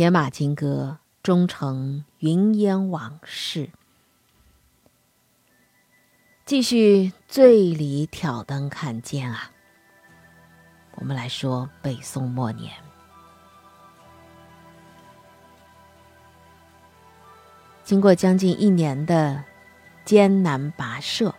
[0.00, 3.68] 铁马金戈终成云烟往事。
[6.46, 9.50] 继续醉里挑灯看剑啊！
[10.94, 12.72] 我们来说北宋末年，
[17.84, 19.44] 经过将近一年的
[20.06, 21.34] 艰难跋涉，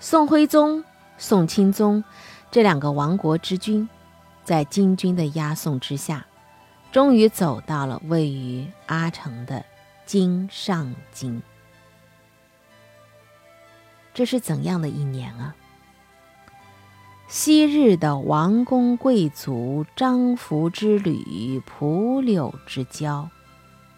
[0.00, 0.82] 宋徽宗、
[1.16, 2.02] 宋钦宗
[2.50, 3.88] 这两个亡国之君，
[4.42, 6.26] 在金军的押送之下，
[6.92, 9.64] 终于走到了位于阿城的
[10.04, 11.42] 金上京。
[14.12, 15.56] 这是怎样的一年啊？
[17.28, 23.30] 昔日的王公贵族、张福之旅、蒲柳之交，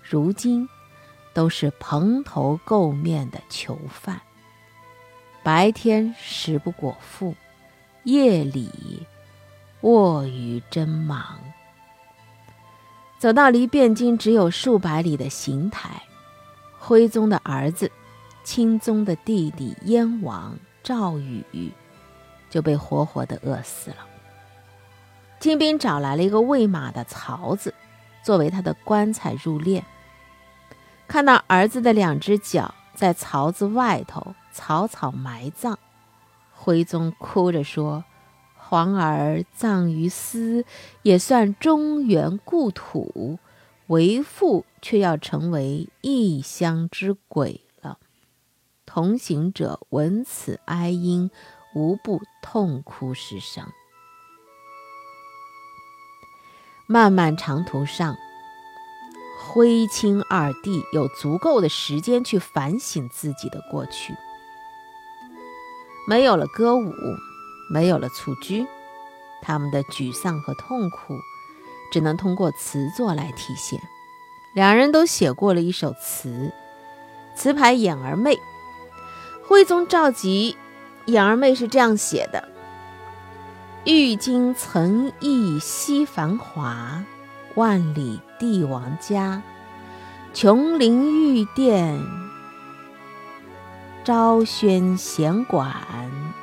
[0.01, 0.69] 如今
[1.33, 4.21] 都是蓬头垢面的囚犯。
[5.43, 7.35] 白天食不果腹，
[8.05, 9.05] 夜里
[9.81, 11.41] 卧于针芒。
[13.25, 16.03] 走到离汴京只有数百里的邢台，
[16.79, 17.91] 徽宗的儿子。
[18.45, 21.73] 钦宗的弟弟燕王赵宇
[22.51, 23.97] 就被活活的饿死了。
[25.41, 27.73] 金兵找来了一个喂马的槽子，
[28.23, 29.83] 作为他的棺材入殓。
[31.09, 35.79] 看到儿子的两只脚在槽子外头草草埋葬，
[36.53, 38.05] 徽宗哭着说
[38.75, 40.65] ：“皇儿葬于斯，
[41.03, 43.39] 也算中原故土；
[43.87, 48.01] 为父却要成为异乡之鬼了。”
[48.85, 51.31] 同行者闻此哀音，
[51.77, 53.65] 无不痛哭失声。
[56.89, 58.17] 漫漫长途上，
[59.39, 64.13] 徽钦二帝有足够的时间去反省自己的过去。
[66.09, 66.93] 没有了歌舞，
[67.69, 68.67] 没有了蹴鞠，
[69.43, 71.19] 他们的沮丧和痛苦
[71.91, 73.81] 只能通过词作来体现。
[74.55, 76.53] 两人都写过了一首词，
[77.37, 78.35] 词牌《眼儿媚》。
[79.47, 80.57] 徽宗召集
[81.07, 82.49] 眼儿妹是这样写的
[83.85, 87.05] ：“玉京曾忆昔繁华，
[87.55, 89.43] 万里帝王家。
[90.33, 92.01] 琼林玉殿，
[94.03, 95.75] 昭轩闲馆，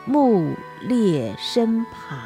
[0.05, 2.17] 木裂深爬。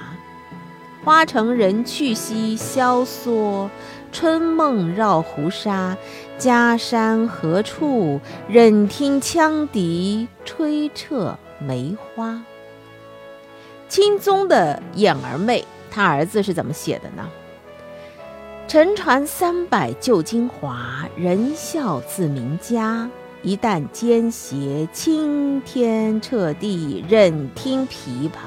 [1.04, 3.70] 花城人去兮萧索。”
[4.12, 5.98] 春梦绕胡沙，
[6.38, 8.22] 家山何处？
[8.48, 12.42] 忍听羌笛吹彻梅花。
[13.90, 17.28] 钦宗的眼儿妹，他儿子是怎么写的呢？
[18.70, 23.10] 沉船三百旧精华，人笑自名家。
[23.46, 28.40] 一旦奸邪，青天彻地任听琵琶。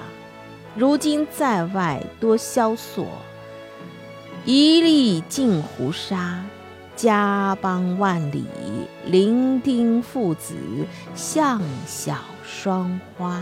[0.75, 3.07] 如今在外多萧索。
[4.45, 6.45] 一粒净胡沙，
[6.97, 8.45] 家邦万里，
[9.07, 10.57] 伶仃父子，
[11.15, 13.41] 向小双花。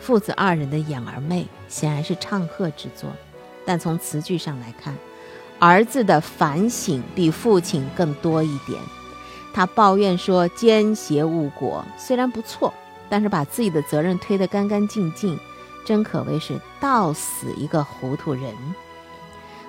[0.00, 3.08] 父子二人的眼儿媚显然是唱和之作，
[3.64, 4.96] 但从词句上来看，
[5.60, 8.80] 儿子的反省比父亲更多一点。
[9.52, 12.72] 他抱怨说：“奸邪误国，虽然不错，
[13.08, 15.38] 但是把自己的责任推得干干净净。”
[15.84, 18.54] 真可谓是到死一个糊涂人。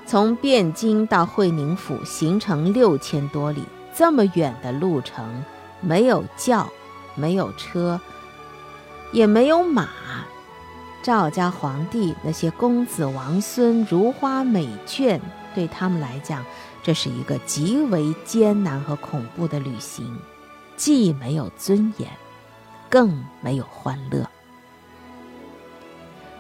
[0.06, 3.64] 从汴京到会宁府，行程六千多里，
[3.96, 5.44] 这么远的路程，
[5.80, 6.70] 没有轿，
[7.16, 8.00] 没有车，
[9.12, 9.88] 也没有马。
[11.02, 15.20] 赵家皇帝那些公子王孙如花美眷，
[15.54, 16.46] 对他们来讲，
[16.82, 20.20] 这是一个极为艰难和恐怖的旅行，
[20.76, 22.10] 既没有尊严，
[22.90, 24.30] 更没有欢乐。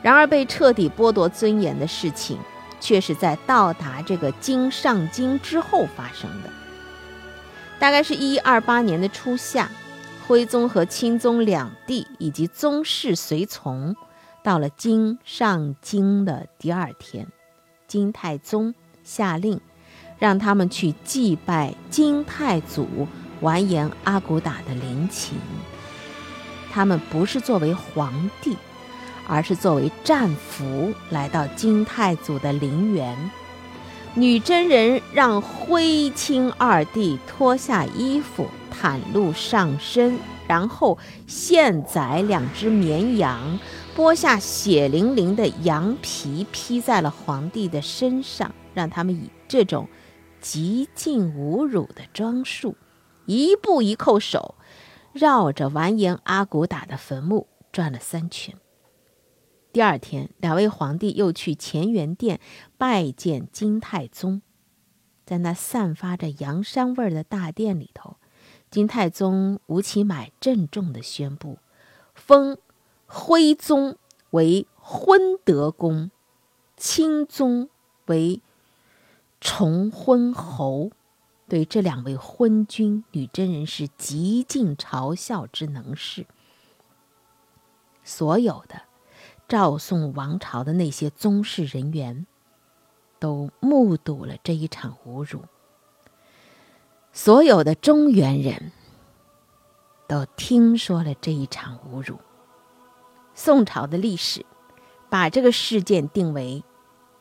[0.01, 2.39] 然而，被彻底剥夺尊严的事情，
[2.79, 6.49] 却是在到达这个京上京之后发生的。
[7.77, 9.69] 大概是一一二八年的初夏，
[10.27, 13.95] 徽宗和钦宗两帝以及宗室随从，
[14.43, 17.27] 到了京上京的第二天，
[17.87, 18.73] 金太宗
[19.13, 19.59] 下令，
[20.19, 23.07] 让他们去祭拜金太祖
[23.41, 25.37] 完颜阿骨打的陵寝。
[26.71, 28.55] 他们不是作为皇帝。
[29.27, 33.15] 而是作为战俘来到金太祖的陵园，
[34.13, 40.17] 女真人让徽钦二帝脱下衣服，袒露上身，
[40.47, 40.97] 然后
[41.27, 43.57] 现宰两只绵羊，
[44.01, 49.87] 剥下血淋淋的羊皮披在了皇帝的身上，让他们以这种
[50.39, 52.75] 极尽侮辱的装束，
[53.27, 54.55] 一步一叩首，
[55.13, 58.55] 绕着完颜阿骨打的坟墓转了三圈。
[59.71, 62.39] 第二天，两位皇帝又去乾元殿
[62.79, 64.41] 拜见金太宗，
[65.27, 68.15] 在那散发着洋山味儿的大殿里头，
[68.71, 71.59] 金太宗吴乞买郑重地宣布，
[72.15, 72.57] 封
[73.13, 73.97] 徽宗
[74.29, 76.11] 为昏德公，
[76.77, 77.69] 钦宗
[78.05, 78.41] 为
[79.41, 80.91] 崇昏侯。
[81.49, 86.25] 对这两位昏君，女真人是极尽嘲笑之能事。
[88.05, 88.83] 所有的
[89.45, 92.25] 赵宋王朝的那些宗室人员，
[93.19, 95.41] 都目睹了这一场侮辱。
[97.11, 98.71] 所有的中原人
[100.07, 102.17] 都听说了这一场侮辱。
[103.33, 104.45] 宋朝的历史
[105.09, 106.63] 把这个事件定为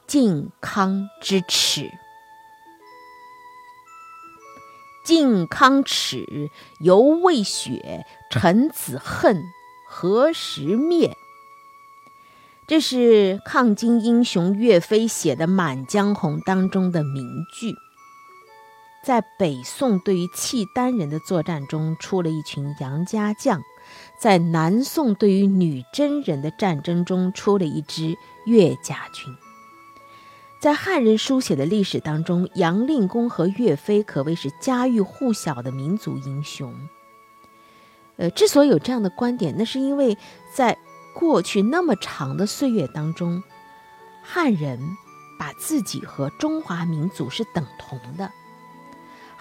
[0.07, 1.91] 靖康之耻。
[5.05, 9.43] 靖康耻，犹未雪；臣子恨，
[9.89, 11.17] 何时灭？
[12.69, 17.75] 这是抗金英雄岳飞写的《满江红》当中的名句。
[19.03, 23.59] 在北宋对于契丹人的作战中，出了一群杨家将；
[24.21, 28.15] 在南宋对于女真人的战争中，出了一支
[28.45, 29.35] 岳家军。
[30.61, 36.75] 在汉人书写的历史当中，杨令公和岳飞可谓是家喻户晓的民族英雄。
[38.19, 40.19] 呃，之所以有这样的观点，那是因为
[40.55, 40.77] 在
[41.15, 43.43] 过去那么长的岁月当中，
[44.23, 44.79] 汉人
[45.39, 48.31] 把自己和中华民族是等同的，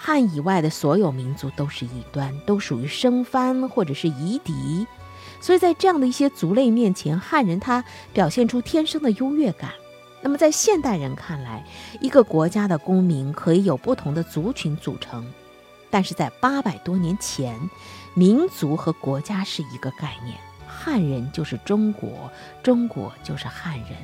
[0.02, 4.88] 汉以外的所有民族都是异端，都属于生番或者是夷狄，
[5.42, 9.72] 所以在这样的一些族类面前，汉人他表现出天生的优越感。
[10.22, 11.66] 那么，在现代人看来，
[12.00, 15.26] 一个国家的公民可以有不同的族群组成，
[15.90, 17.60] 但是在八百多年前，
[18.14, 22.32] 民族和国家是一个概念，汉人就是中国，
[22.64, 23.98] 中国就是汉人。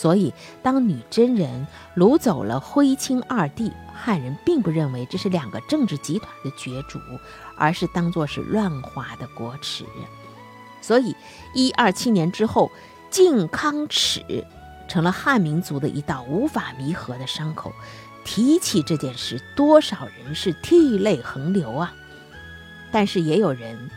[0.00, 1.66] 所以，当女真人
[1.96, 7.00] 掳走了徽钦二帝，汉人并不认为这是两个政治集团的角逐，
[7.56, 9.84] 而是当作是乱华的国耻。
[10.80, 11.16] 所以，
[11.52, 12.70] 一二七年之后，
[13.10, 14.22] 靖康耻。
[14.86, 17.72] 成了汉民族的一道无法弥合的伤口，
[18.24, 21.92] 提起这件事，多少人是涕泪横流啊！
[22.92, 23.90] 但是也有人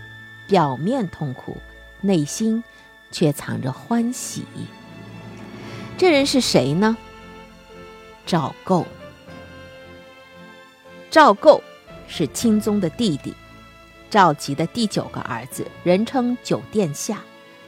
[0.48, 1.56] 表面痛苦，
[2.02, 2.64] 内心
[3.12, 4.44] 却藏着欢喜。
[6.02, 6.98] 这人是谁呢？
[8.26, 8.88] 赵构。
[11.12, 11.62] 赵构
[12.08, 13.36] 是钦宗的弟弟，
[14.10, 17.20] 赵佶的第九个儿子，人称九殿下，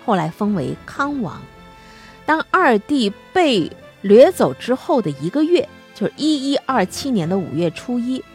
[0.04, 1.40] 后来封为康王。
[2.26, 3.72] 当二弟被
[4.02, 8.26] 掠走之后的一个月，就是一一二七年的五月初一，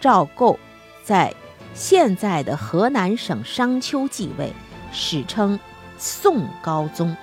[0.00, 0.56] 赵构
[1.02, 1.34] 在
[1.74, 4.52] 现在的河南省商丘继位，
[4.92, 5.58] 史称
[5.98, 7.16] 宋高宗。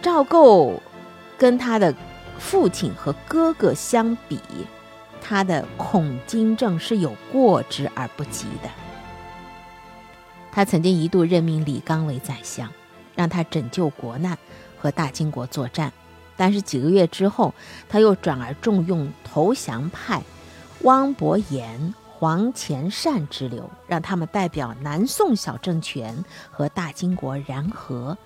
[0.00, 0.80] 赵构
[1.42, 1.92] 跟他的
[2.38, 4.38] 父亲和哥哥相比，
[5.20, 8.70] 他的恐金症是有过之而不及的。
[10.52, 12.70] 他曾经一度任命李纲为宰相，
[13.16, 14.38] 让他拯救国难。
[14.78, 15.92] 和大金国作战，
[16.36, 17.52] 但是几个月之后，
[17.88, 20.22] 他又转而重用投降派
[20.82, 28.16] 汪伯言、黄潜善之流，让他们代表南宋小政权和大金国然和。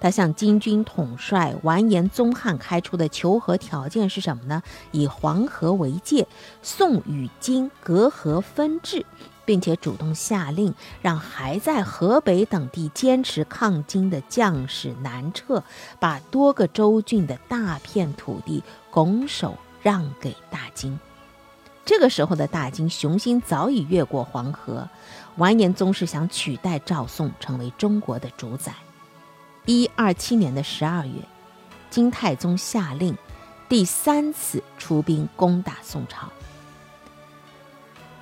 [0.00, 4.62] 他向金军统帅完颜宗翰开出的求和条件是什么呢？
[4.92, 6.26] 以黄河为界，
[6.62, 9.06] 宋与金隔河分治。
[9.46, 10.72] 并且主动下令，
[11.02, 15.64] 让还在河北等地坚持抗金的将士南撤，
[15.98, 20.96] 把多个州郡的大片土地拱手让给大金。
[21.84, 24.88] 这个时候的大金雄心早已越过黄河，
[25.36, 28.72] 完颜宗是想取代赵宋成为中国的主宰。
[29.66, 31.12] 一二七年的十二月，
[31.90, 33.16] 金太宗下令
[33.68, 36.28] 第三次出兵攻打宋朝。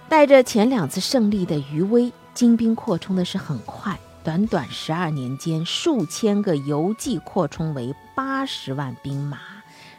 [0.09, 9.38] 带着前两次胜利的余威，金兵扩充的是很快，短短十二年间，数千个游骑扩充为八十万兵马，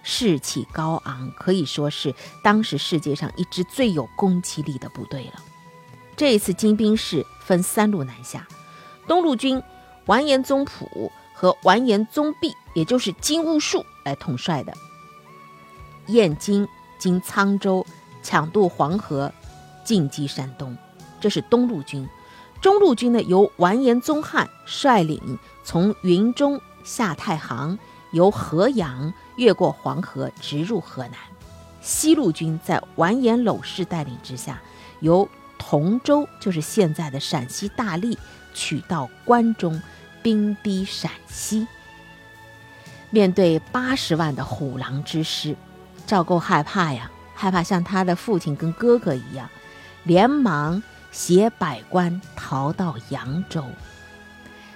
[0.04, 5.42] 士气高昂，可以说是当时世界上一支最有攻击力的部队了。
[6.18, 8.46] 这一次金兵是分三路南下，
[9.08, 9.62] 东路军
[10.06, 14.74] 完颜宗普和完颜宗弼，也就是金兀术来统帅的，
[16.08, 16.68] 燕京
[16.98, 17.86] 经沧州
[18.22, 19.32] 抢渡黄河。
[19.86, 20.78] 进击山东，
[21.22, 22.06] 这是东路军；
[22.62, 27.80] 中路军呢，由完颜宗翰率领，从云中下太行，
[28.12, 31.14] 由河阳越过黄河，直入河南；
[31.82, 34.62] 西路军在完颜娄氏带领之下，
[35.00, 35.28] 由
[35.58, 38.16] 同州，就是现在的陕西大荔，
[38.54, 39.82] 取到关中，
[40.30, 41.66] 兵逼陕西。
[43.10, 45.56] 面对八十万的虎狼之师，
[46.06, 49.50] 赵构害怕呀，害怕像他的父亲跟哥哥一样，
[50.04, 53.66] 连忙携百官逃到扬州。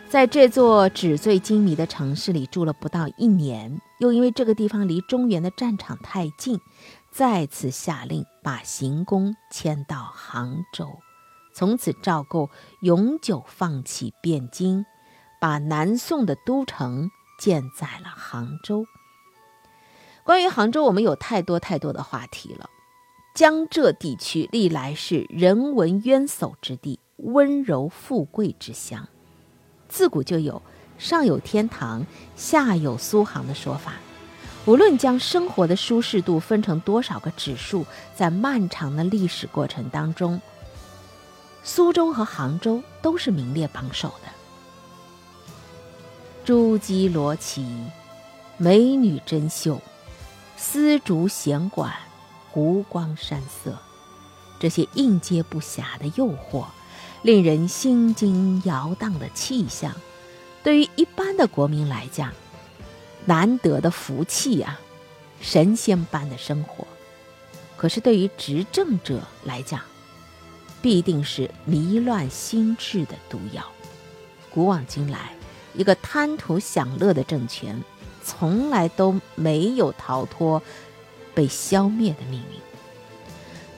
[0.09, 6.59] 在这座纸醉金迷的城市里住了不到一年，又因为这个地方离中原的战场太近，
[7.11, 10.87] 再次下令把行宫迁到杭州。
[11.53, 12.49] 从此，赵构
[12.81, 14.83] 永久放弃汴京，
[15.43, 18.85] 把南宋的都城建在了杭州。
[20.23, 22.69] 关于杭州，我们有太多太多的话题了。
[23.35, 29.05] 江浙地区历来是人文渊薮之地，温柔富贵之乡。
[29.89, 30.61] 自古就有
[30.97, 32.05] “上有天堂，
[32.37, 33.95] 下有苏杭”的说法。
[34.65, 37.85] 无论将生活的舒适度分成多少个指数，
[38.15, 40.41] 在漫长的历史过程当中，
[41.63, 44.31] 苏州和杭州都是名列榜首的。
[46.45, 47.65] 珠玑罗绮，
[48.57, 49.79] 美女珍秀，
[50.57, 51.93] 丝竹弦管，
[52.51, 53.77] 湖光山色，
[54.59, 56.65] 这些应接不暇的诱惑。
[57.21, 59.95] 令人心惊摇荡的气象，
[60.61, 62.33] 对于一般的国民来讲，
[63.23, 64.77] 难得的福气啊，
[65.39, 66.85] 神仙般的生活；
[67.77, 69.79] 可是对于执政者来讲，
[70.81, 73.63] 必定是迷乱心智的毒药。
[74.49, 75.33] 古往今来，
[75.73, 77.83] 一个贪图享乐的政权，
[78.23, 80.61] 从来都没有逃脱
[81.33, 82.59] 被消灭的命运。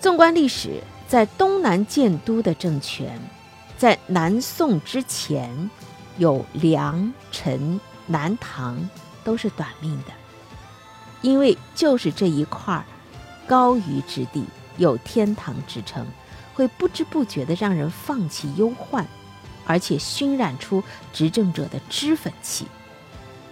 [0.02, 3.20] 纵观历史，在东南建都的政权。
[3.78, 5.70] 在南宋之前，
[6.18, 8.90] 有梁、陈、南唐，
[9.22, 10.14] 都是短命的，
[11.22, 12.86] 因为就是这一块
[13.46, 14.46] 高于之地，
[14.78, 16.06] 有天堂之称，
[16.54, 19.06] 会不知不觉地让人放弃忧患，
[19.66, 22.66] 而且熏染出执政者的脂粉气，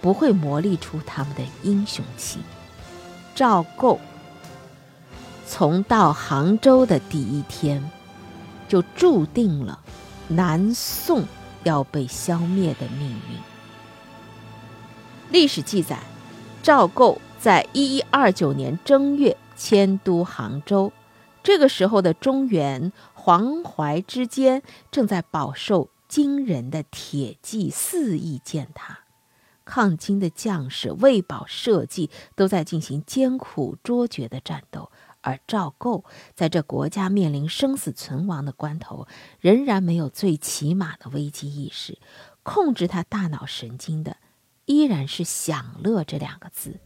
[0.00, 2.40] 不会磨砺出他们的英雄气。
[3.34, 3.98] 赵构
[5.46, 7.90] 从到杭州的第一天，
[8.68, 9.80] 就注定了。
[10.28, 11.24] 南宋
[11.64, 13.38] 要被消灭的命运。
[15.30, 15.98] 历史记载，
[16.62, 20.92] 赵构在一一二九年正月迁都杭州，
[21.42, 29.00] 这个时候的中原黄淮之间正在饱受惊人的铁骑肆意践踏，
[29.64, 34.92] 抗金的将士为保社稷，都在进行艰苦卓绝的战斗。
[35.22, 36.04] 而赵构
[36.36, 39.08] 在这国家面临生死存亡的关头，
[39.40, 41.98] 仍然没有最起码的危机意识。
[42.44, 44.18] 控制他大脑神经的，
[44.66, 46.78] 依然是享乐这两个字。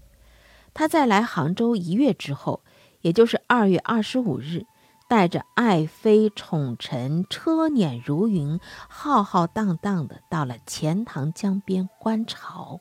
[0.72, 2.64] 他在来杭州一月之后，
[3.02, 4.64] 也就是二月二十五日，
[5.08, 12.80] 带着爱妃宠臣，车辇如云，浩浩荡荡的到了钱塘江边观潮。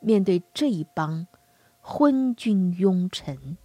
[0.00, 1.26] 面对这一帮
[1.82, 3.58] 昏君庸臣。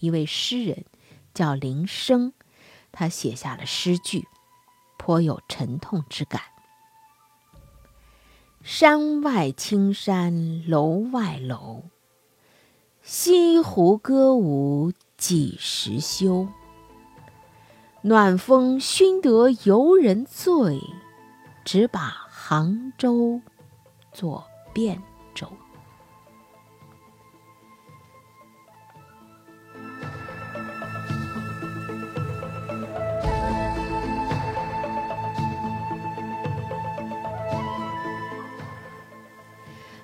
[0.00, 0.84] 一位诗人
[1.32, 2.32] 叫林升，
[2.90, 4.26] 他写下了诗句，
[4.98, 6.42] 颇有沉痛之感。
[8.62, 11.84] 山外青山楼外楼，
[13.02, 16.48] 西湖歌舞几时休？
[18.06, 20.78] 暖风熏得游人醉，
[21.64, 23.40] 只把杭州
[24.12, 24.44] 作
[24.74, 24.98] 汴
[25.34, 25.48] 州。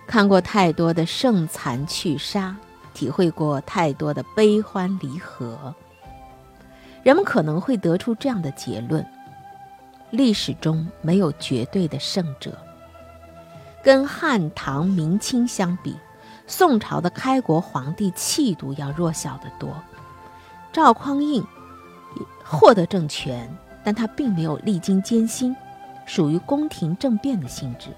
[0.06, 2.56] 看过太多的盛残去杀，
[2.94, 5.74] 体会过太多的悲欢离合，
[7.02, 9.04] 人们可能会得出这样的结论：
[10.10, 12.56] 历史中没有绝对的胜者。
[13.82, 15.96] 跟汉唐明清相比，
[16.46, 19.74] 宋朝的开国皇帝气度要弱小得多。
[20.72, 21.42] 赵匡胤
[22.44, 23.48] 获得政权，
[23.82, 25.56] 但他并没有历经艰辛。
[26.10, 27.90] 属于宫廷政变的性质，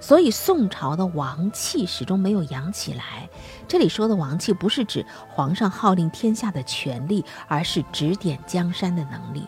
[0.00, 3.28] 所以宋朝的王气始终没有扬起来。
[3.68, 9.46] 这里说的王气，不是指皇上号令天下的权力，而是指点江山的能力。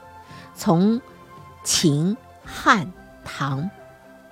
[0.54, 1.02] 从
[1.64, 2.92] 秦、汉、
[3.24, 3.68] 唐，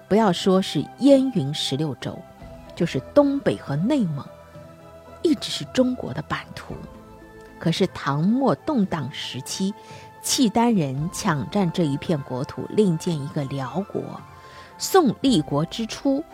[0.06, 2.16] 不要说是燕云十六州，
[2.76, 4.24] 就是东北和内蒙，
[5.22, 6.76] 一直是中国的版图。
[7.58, 9.74] 可是唐末动荡时期。
[10.22, 14.02] 契丹人抢占这一片国土，另建一个辽国。
[14.78, 16.24] 宋立国之初，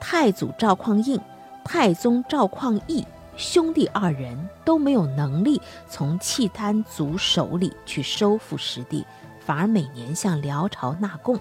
[0.00, 1.20] 太祖赵匡胤、
[1.64, 3.04] 太宗赵匡胤
[3.36, 9.04] 兄弟二人都没有能力从契丹族手里去收复失地，
[9.40, 11.38] 反而每年向辽朝纳贡。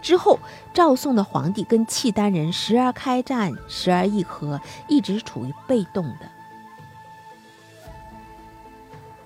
[0.00, 0.38] 之后，
[0.72, 6.28] 赵宋的皇帝跟契丹人时而开战，时而议和，一直处于被动的。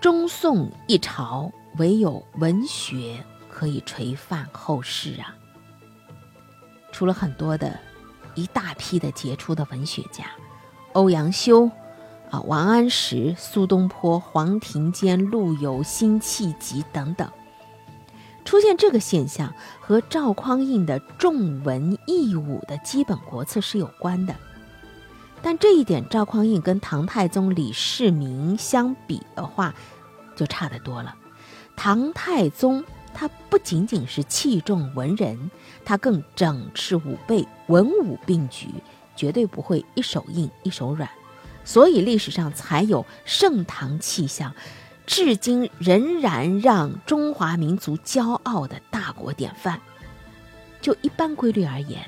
[0.00, 5.34] 中宋一朝，唯有文学可以垂范后世啊！
[6.92, 7.78] 除了很多的、
[8.34, 10.26] 一大批的杰出的文学家，
[10.92, 11.70] 欧阳修、
[12.30, 17.30] 啊王安石、苏东坡、黄庭坚、陆游、辛弃疾等等。
[18.44, 24.34] 出现这个现象和赵匡胤的重文抑武的基本国策是有关的，
[25.40, 29.72] 但这一点赵匡胤跟唐太宗李世民相比的话，
[30.34, 31.14] 就差得多了。
[31.76, 35.50] 唐太宗他不仅仅是器重文人，
[35.84, 38.68] 他更整饬武备，文武并举，
[39.16, 41.10] 绝对不会一手硬一手软，
[41.64, 44.54] 所以历史上才有盛唐气象。
[45.04, 49.80] 至今仍然让中华民族骄傲的大国典范。
[50.80, 52.00] 就一般规律而言，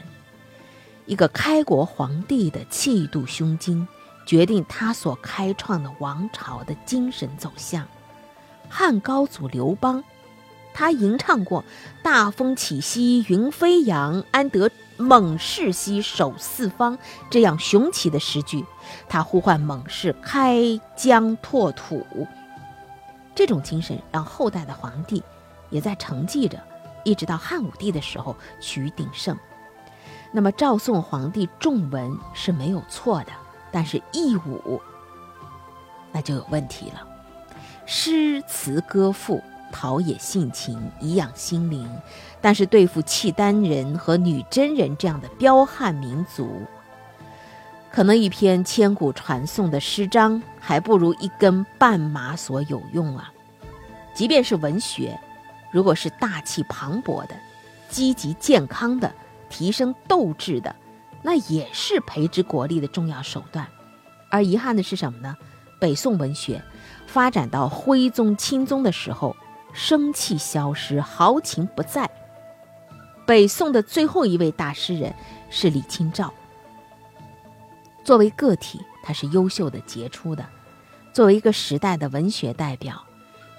[1.05, 3.87] 一个开国皇帝的气度胸襟，
[4.25, 7.87] 决定他所开创的王朝的精神走向。
[8.77, 10.03] 汉高祖刘邦，
[10.73, 11.65] 他吟唱过
[12.03, 16.99] “大风起兮云飞扬，安得猛士兮守四方”
[17.31, 18.67] 这样雄奇的诗句，
[19.09, 20.59] 他呼唤猛士开
[20.97, 22.05] 疆拓土。
[23.33, 25.23] 这种精神让后代的皇帝
[25.71, 26.61] 也在承继着，
[27.05, 29.39] 一直到汉武帝的时候趋于鼎盛。
[30.33, 33.31] 那么赵宋皇帝重文是没有错的，
[33.71, 34.83] 但是抑武
[36.11, 37.14] 那就有问题了。
[37.87, 41.89] 诗词歌赋陶冶性情，颐养心灵，
[42.41, 46.63] 但是对付契丹人和女真人这样的彪悍民族，
[47.91, 53.33] 可能一篇千古传颂的诗章，还不如一根绊马索有用啊！
[54.15, 55.19] 即便是文学，
[55.71, 57.35] 如果是大气磅礴的、
[57.89, 59.13] 积极健康的、
[59.51, 60.75] 提升斗志的，
[61.21, 63.67] 那也是培植国力的重要手段。
[64.31, 65.37] 而遗憾的是什么呢？
[65.81, 66.63] 北宋文学
[67.15, 69.37] 发展到徽宗、钦宗的时候，
[69.73, 72.11] 生气消失，豪情不在。
[73.25, 75.15] 北宋的最后一位大诗人
[75.49, 76.35] 是李清照。
[78.03, 80.43] 作为个体，他是优秀的、杰出的；
[81.13, 83.01] 作为一个时代的文学代表，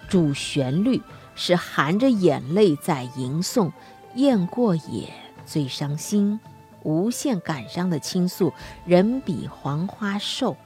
[0.09, 1.01] 主旋律
[1.33, 3.71] 是含着眼泪在吟诵
[4.15, 5.07] “雁过也，
[5.45, 6.37] 最伤心”，
[6.83, 8.51] 无限感伤的倾诉
[8.85, 10.57] “人比黄花瘦”。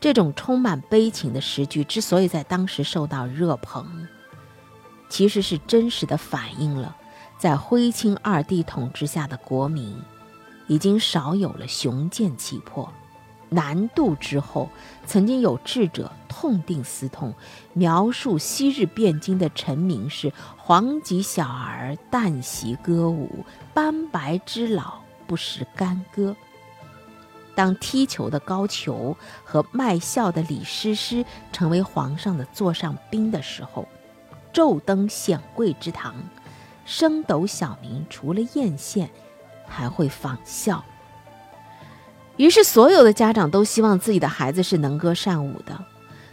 [0.00, 4.06] 这种充满悲情的诗句之所以在当时受到热捧，
[5.08, 6.96] 其实是真实的反映了
[7.38, 9.96] 在徽钦二帝统治下的国民。
[10.68, 12.92] 已经少有了雄健气魄。
[13.48, 14.68] 南渡之后，
[15.06, 17.32] 曾经有智者痛定思痛，
[17.72, 26.36] 描述昔日汴京的臣民是黄棘小儿旦夕歌舞，斑白之老不识干戈。
[27.58, 33.88] 当踢球的高俅和卖笑的李师师成为皇上的座上宾的时候，
[34.52, 36.14] 昼登显贵之堂，
[36.84, 39.08] 升斗小民除了艳羡。
[39.66, 40.82] 还会仿效，
[42.36, 45.84] 于是所有的家长都希望自己的孩子是能歌善舞的。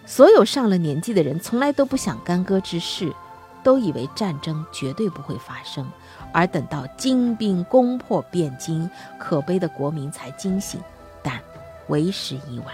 [0.06, 3.12] 所有上了年纪的人从来都不想干戈之事，
[3.62, 5.86] 都以为战争绝对不会发生。
[6.32, 10.80] 而等到金兵攻破汴京，可悲的国民才惊醒，
[11.88, 12.68] 为时已晚。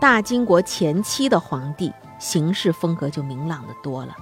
[0.00, 4.16] 大金国前期的皇帝行事风格就明朗的多了，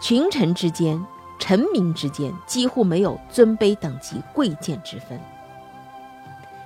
[0.00, 1.04] 群臣之间。
[1.38, 5.20] 臣民之间几乎没有尊卑等级、贵贱之分。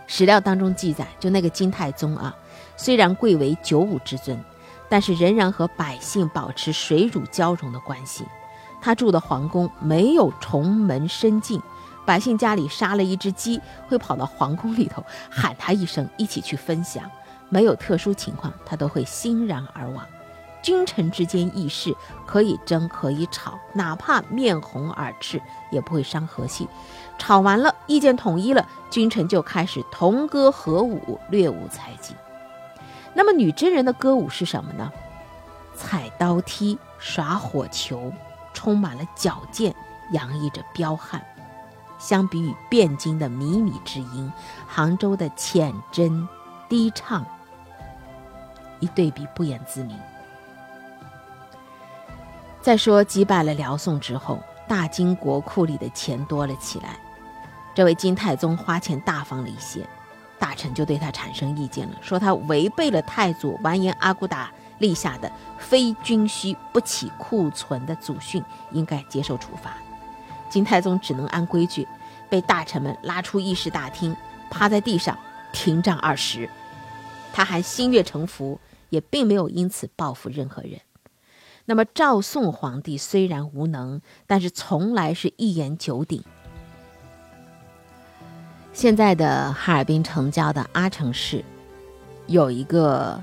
[0.06, 2.32] 史料当中记载，就那个金太宗啊，
[2.76, 4.42] 虽然贵为九五之尊，
[4.88, 8.24] 但是仍然和百姓保持水乳交融的关系。
[8.80, 11.60] 他住的皇宫没有重门深进，
[12.10, 17.08] 百姓家里杀了一只鸡，会跑到皇宫里头喊他一声，一起去分享。
[17.48, 20.04] 没有特殊情况，他都会欣然而往。
[20.60, 21.94] 君臣之间议事
[22.26, 26.66] 可以争可以吵，哪怕面红耳赤也不会伤和气。
[27.16, 32.16] 吵完了，意见统一了，君臣就开始同歌合舞，略舞才技。
[33.14, 34.90] 那么女真人的歌舞是什么呢？
[35.76, 38.12] 踩刀踢，耍火球，
[38.52, 39.72] 充满了矫健，
[40.10, 41.24] 洋溢着彪悍。
[42.00, 44.32] 相比于汴京的靡靡之音，
[44.66, 46.26] 杭州的浅斟
[46.68, 47.24] 低唱，
[48.80, 49.96] 一对比不言自明。
[52.62, 56.98] 再说击败了辽宋之后，大金国库里的钱多了起来。
[57.74, 59.86] 这位金太宗花钱大方了一些，
[60.38, 69.74] 大臣就对他产生意见了，说他违背了太祖完颜阿骨打立下的“非军需不起库存”的祖训，应该接受处罚。
[70.50, 71.86] 金太宗只能按规矩，
[72.28, 74.14] 被大臣们拉出议事大厅，
[74.50, 75.16] 趴在地上
[75.52, 76.50] 停杖二十。
[77.32, 80.80] 他还心悦诚服，也并没有因此报复任何人。
[81.66, 86.22] 那么赵宋皇帝虽然无能，但是从来是一言九鼎。
[88.72, 91.44] 现在的哈尔滨城郊的阿城市，
[92.26, 93.22] 有一个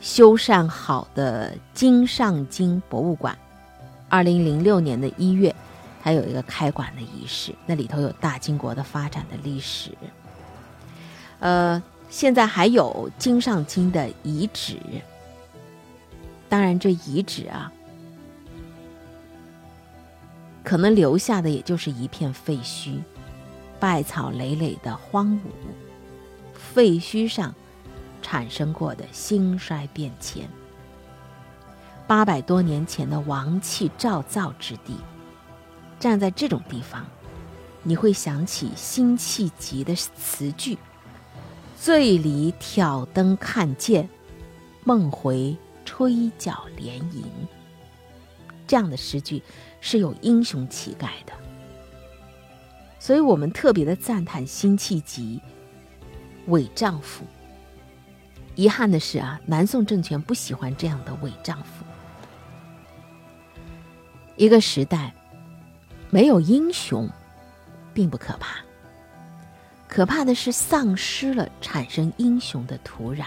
[0.00, 3.36] 修缮好的金上京博物馆。
[4.08, 5.54] 二零零六年的一月，
[6.00, 9.90] 还有一个开馆的仪式，那里头有大金国的发展的历史。
[11.38, 14.78] 呃，现在还有金上京的遗址。
[16.48, 17.72] 当然，这遗址啊，
[20.64, 22.98] 可能留下的也就是一片废墟。
[23.78, 25.72] 败草累累的荒芜，
[26.52, 27.54] 废墟上
[28.20, 30.46] 产生过的兴衰变迁。
[32.06, 34.96] 八百多年前的王气照造之地，
[36.00, 37.06] 站在这种地方，
[37.84, 40.76] 你会想起辛弃疾的词句
[41.78, 44.08] ：“醉里挑灯看剑，
[44.82, 47.22] 梦回吹角连营。”
[48.66, 49.42] 这样的诗句
[49.80, 51.32] 是有英雄气概的。
[52.98, 55.40] 所以我们特别的赞叹辛弃疾
[56.46, 57.24] 伪丈夫。
[58.54, 61.84] 遗憾的是啊，南宋政权不喜欢这样的伪丈夫。
[64.36, 65.14] 一个时代
[66.10, 67.08] 没有英雄，
[67.94, 68.56] 并不可怕，
[69.86, 73.26] 可怕的是丧失了产生英雄的土壤。